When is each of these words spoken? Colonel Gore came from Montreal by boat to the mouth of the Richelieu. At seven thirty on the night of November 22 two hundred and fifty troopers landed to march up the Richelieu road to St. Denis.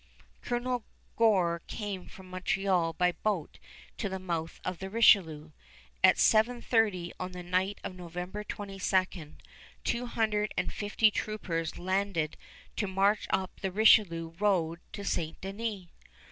Colonel 0.41 0.83
Gore 1.15 1.61
came 1.67 2.07
from 2.07 2.31
Montreal 2.31 2.93
by 2.93 3.11
boat 3.11 3.59
to 3.99 4.09
the 4.09 4.17
mouth 4.17 4.59
of 4.65 4.79
the 4.79 4.89
Richelieu. 4.89 5.51
At 6.03 6.17
seven 6.17 6.59
thirty 6.59 7.13
on 7.19 7.33
the 7.33 7.43
night 7.43 7.79
of 7.83 7.93
November 7.95 8.43
22 8.43 9.35
two 9.83 10.05
hundred 10.07 10.55
and 10.57 10.73
fifty 10.73 11.11
troopers 11.11 11.77
landed 11.77 12.35
to 12.77 12.87
march 12.87 13.27
up 13.29 13.59
the 13.59 13.71
Richelieu 13.71 14.29
road 14.39 14.79
to 14.93 15.05
St. 15.05 15.39
Denis. 15.39 15.85